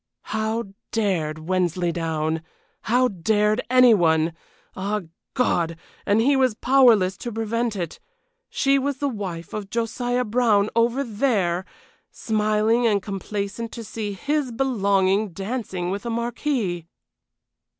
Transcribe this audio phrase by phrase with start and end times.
[0.33, 2.41] How dared Wensleydown!
[2.85, 4.33] How dared any one!
[4.75, 5.01] Ah,
[5.35, 5.77] God!
[6.07, 7.99] and he was powerless to prevent it.
[8.49, 11.65] She was the wife of Josiah Brown over there,
[12.09, 16.87] smiling and complacent to see his belonging dancing with a marquis!